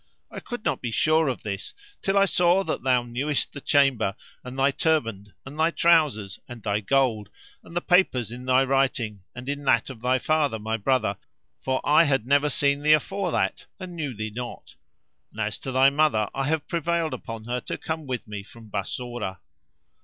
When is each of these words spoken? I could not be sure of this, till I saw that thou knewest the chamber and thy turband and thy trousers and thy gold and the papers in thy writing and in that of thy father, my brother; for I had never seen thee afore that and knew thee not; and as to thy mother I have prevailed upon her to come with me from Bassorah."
I 0.31 0.39
could 0.39 0.65
not 0.65 0.81
be 0.81 0.89
sure 0.89 1.27
of 1.27 1.43
this, 1.43 1.75
till 2.01 2.17
I 2.17 2.25
saw 2.25 2.63
that 2.63 2.81
thou 2.81 3.03
knewest 3.03 3.53
the 3.53 3.61
chamber 3.61 4.15
and 4.43 4.57
thy 4.57 4.71
turband 4.71 5.31
and 5.45 5.59
thy 5.59 5.69
trousers 5.69 6.39
and 6.47 6.63
thy 6.63 6.79
gold 6.79 7.29
and 7.63 7.75
the 7.77 7.81
papers 7.81 8.31
in 8.31 8.45
thy 8.45 8.63
writing 8.63 9.21
and 9.35 9.47
in 9.47 9.63
that 9.65 9.91
of 9.91 10.01
thy 10.01 10.17
father, 10.17 10.57
my 10.57 10.75
brother; 10.75 11.17
for 11.59 11.81
I 11.87 12.05
had 12.05 12.25
never 12.25 12.49
seen 12.49 12.81
thee 12.81 12.93
afore 12.93 13.29
that 13.33 13.67
and 13.79 13.95
knew 13.95 14.15
thee 14.15 14.31
not; 14.31 14.73
and 15.31 15.39
as 15.39 15.59
to 15.59 15.71
thy 15.71 15.91
mother 15.91 16.29
I 16.33 16.47
have 16.47 16.67
prevailed 16.67 17.13
upon 17.13 17.43
her 17.43 17.61
to 17.61 17.77
come 17.77 18.07
with 18.07 18.27
me 18.27 18.41
from 18.41 18.71
Bassorah." 18.71 19.39